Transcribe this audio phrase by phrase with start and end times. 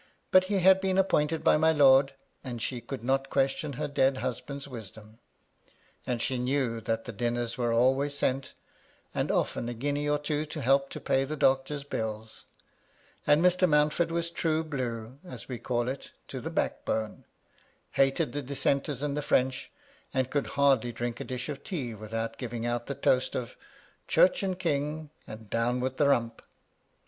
[0.31, 2.13] But he had been appointed by my lord/
[2.43, 5.19] and she could not question her dead husband's wisdom;
[6.07, 8.55] and she knew that the dinners were always sent,
[9.13, 12.45] and often a guinea or two to help to pay the doctor's bills;
[13.27, 13.69] and Mr.
[13.69, 17.23] Mountford was true blue, as we call it, to the back bone;
[17.91, 19.69] hated the dis senters and the French;
[20.15, 23.55] and could hardly drink a dish of tea without giving out the toast of"
[24.07, 26.41] Church and King, and down with the Rump."